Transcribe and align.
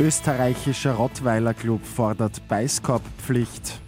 Österreichischer 0.00 0.94
Rottweiler 0.94 1.54
Club 1.54 1.84
fordert 1.84 2.46
Beißkorbpflicht 2.48 3.80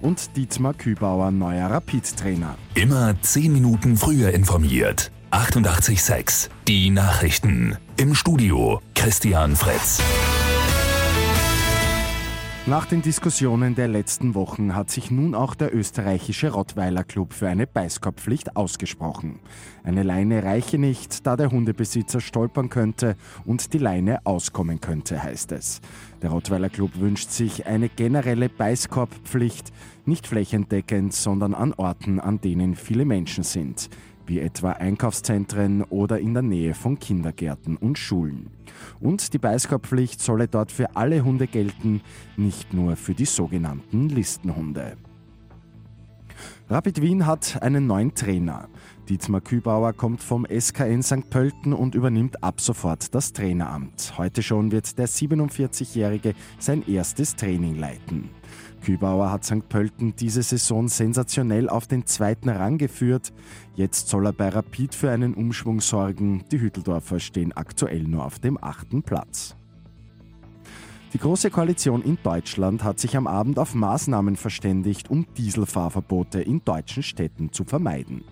und 0.00 0.36
Dietmar 0.36 0.74
Kübauer 0.74 1.30
neuer 1.30 1.70
Rapid-Trainer. 1.70 2.56
Immer 2.74 3.14
10 3.20 3.52
Minuten 3.52 3.96
früher 3.96 4.32
informiert. 4.32 5.12
88.6 5.30 6.48
Die 6.68 6.90
Nachrichten. 6.90 7.78
Im 7.96 8.14
Studio 8.14 8.80
Christian 8.94 9.56
Fritz. 9.56 10.00
Nach 12.64 12.86
den 12.86 13.02
Diskussionen 13.02 13.74
der 13.74 13.88
letzten 13.88 14.36
Wochen 14.36 14.76
hat 14.76 14.88
sich 14.88 15.10
nun 15.10 15.34
auch 15.34 15.56
der 15.56 15.74
österreichische 15.74 16.52
Rottweiler 16.52 17.02
Club 17.02 17.32
für 17.32 17.48
eine 17.48 17.66
Beißkorbpflicht 17.66 18.54
ausgesprochen. 18.54 19.40
Eine 19.82 20.04
Leine 20.04 20.44
reiche 20.44 20.78
nicht, 20.78 21.26
da 21.26 21.36
der 21.36 21.50
Hundebesitzer 21.50 22.20
stolpern 22.20 22.68
könnte 22.68 23.16
und 23.44 23.72
die 23.72 23.78
Leine 23.78 24.24
auskommen 24.24 24.80
könnte, 24.80 25.20
heißt 25.20 25.50
es. 25.50 25.80
Der 26.22 26.30
Rottweiler 26.30 26.68
Club 26.68 26.92
wünscht 27.00 27.30
sich 27.30 27.66
eine 27.66 27.88
generelle 27.88 28.48
Beißkorbpflicht, 28.48 29.72
nicht 30.06 30.28
flächendeckend, 30.28 31.14
sondern 31.14 31.54
an 31.54 31.74
Orten, 31.74 32.20
an 32.20 32.40
denen 32.40 32.76
viele 32.76 33.04
Menschen 33.04 33.42
sind 33.42 33.90
wie 34.26 34.40
etwa 34.40 34.72
Einkaufszentren 34.72 35.82
oder 35.82 36.18
in 36.18 36.34
der 36.34 36.42
Nähe 36.42 36.74
von 36.74 36.98
Kindergärten 36.98 37.76
und 37.76 37.98
Schulen. 37.98 38.50
Und 39.00 39.32
die 39.32 39.38
Beißkorbpflicht 39.38 40.20
solle 40.20 40.48
dort 40.48 40.72
für 40.72 40.96
alle 40.96 41.24
Hunde 41.24 41.46
gelten, 41.46 42.00
nicht 42.36 42.72
nur 42.72 42.96
für 42.96 43.14
die 43.14 43.26
sogenannten 43.26 44.08
Listenhunde. 44.08 44.96
Rapid 46.68 47.02
Wien 47.02 47.26
hat 47.26 47.62
einen 47.62 47.86
neuen 47.86 48.14
Trainer. 48.14 48.68
Dietmar 49.08 49.40
Kübauer 49.40 49.92
kommt 49.92 50.22
vom 50.22 50.46
SKN 50.46 51.02
St. 51.02 51.28
Pölten 51.28 51.72
und 51.72 51.94
übernimmt 51.94 52.42
ab 52.42 52.60
sofort 52.60 53.14
das 53.14 53.32
Traineramt. 53.32 54.14
Heute 54.16 54.42
schon 54.42 54.72
wird 54.72 54.98
der 54.98 55.08
47-Jährige 55.08 56.34
sein 56.58 56.82
erstes 56.88 57.36
Training 57.36 57.76
leiten. 57.76 58.30
Kübauer 58.82 59.30
hat 59.30 59.44
St. 59.44 59.68
Pölten 59.68 60.14
diese 60.16 60.42
Saison 60.42 60.88
sensationell 60.88 61.68
auf 61.68 61.86
den 61.86 62.06
zweiten 62.06 62.48
Rang 62.48 62.78
geführt. 62.78 63.32
Jetzt 63.74 64.08
soll 64.08 64.26
er 64.26 64.32
bei 64.32 64.48
Rapid 64.48 64.94
für 64.94 65.10
einen 65.10 65.34
Umschwung 65.34 65.80
sorgen. 65.80 66.44
Die 66.50 66.60
Hütteldorfer 66.60 67.20
stehen 67.20 67.52
aktuell 67.52 68.04
nur 68.04 68.24
auf 68.24 68.38
dem 68.38 68.62
achten 68.62 69.02
Platz. 69.02 69.56
Die 71.12 71.18
Große 71.18 71.50
Koalition 71.50 72.00
in 72.02 72.16
Deutschland 72.22 72.82
hat 72.82 72.98
sich 72.98 73.18
am 73.18 73.26
Abend 73.26 73.58
auf 73.58 73.74
Maßnahmen 73.74 74.36
verständigt, 74.36 75.10
um 75.10 75.26
Dieselfahrverbote 75.36 76.40
in 76.40 76.64
deutschen 76.64 77.02
Städten 77.02 77.52
zu 77.52 77.64
vermeiden. 77.64 78.24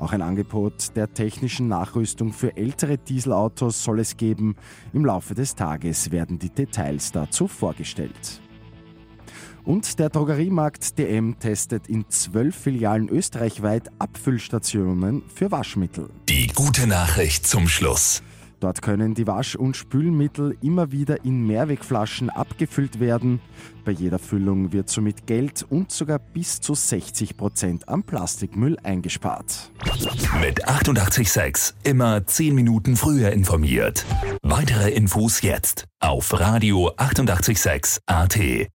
Auch 0.00 0.12
ein 0.12 0.20
Angebot 0.20 0.96
der 0.96 1.14
technischen 1.14 1.68
Nachrüstung 1.68 2.32
für 2.32 2.56
ältere 2.56 2.98
Dieselautos 2.98 3.84
soll 3.84 4.00
es 4.00 4.16
geben. 4.16 4.56
Im 4.92 5.04
Laufe 5.04 5.34
des 5.34 5.54
Tages 5.54 6.10
werden 6.10 6.40
die 6.40 6.50
Details 6.50 7.12
dazu 7.12 7.46
vorgestellt. 7.46 8.40
Und 9.62 10.00
der 10.00 10.10
Drogeriemarkt 10.10 10.98
DM 10.98 11.38
testet 11.38 11.88
in 11.88 12.04
zwölf 12.08 12.56
Filialen 12.56 13.08
österreichweit 13.08 13.90
Abfüllstationen 14.00 15.22
für 15.32 15.52
Waschmittel. 15.52 16.10
Die 16.28 16.48
gute 16.48 16.88
Nachricht 16.88 17.46
zum 17.46 17.68
Schluss. 17.68 18.22
Dort 18.64 18.80
können 18.80 19.12
die 19.12 19.26
Wasch- 19.26 19.56
und 19.56 19.76
Spülmittel 19.76 20.56
immer 20.62 20.90
wieder 20.90 21.22
in 21.22 21.46
Mehrwegflaschen 21.46 22.30
abgefüllt 22.30 22.98
werden. 22.98 23.42
Bei 23.84 23.92
jeder 23.92 24.18
Füllung 24.18 24.72
wird 24.72 24.88
somit 24.88 25.26
Geld 25.26 25.66
und 25.68 25.92
sogar 25.92 26.18
bis 26.18 26.62
zu 26.62 26.72
60 26.72 27.36
Prozent 27.36 27.86
am 27.90 28.04
Plastikmüll 28.04 28.78
eingespart. 28.82 29.70
Mit 30.40 30.66
886 30.66 31.74
immer 31.82 32.26
10 32.26 32.54
Minuten 32.54 32.96
früher 32.96 33.32
informiert. 33.32 34.06
Weitere 34.40 34.92
Infos 34.92 35.42
jetzt 35.42 35.84
auf 36.00 36.32
Radio 36.32 36.90
886 36.96 38.00
AT. 38.06 38.70